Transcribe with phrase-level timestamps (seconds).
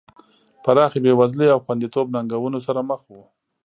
[0.63, 3.23] پراخې بېوزلۍ او خوندیتوب ننګونو سره مخ وو.